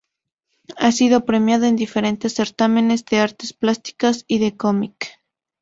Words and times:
Ha 0.77 0.91
sido 0.91 1.25
premiada 1.25 1.67
en 1.67 1.75
diferentes 1.75 2.33
certámenes 2.33 3.05
de 3.05 3.19
artes 3.19 3.53
plásticas 3.53 4.25
y 4.27 4.39
de 4.39 4.57
cómic. 4.57 5.19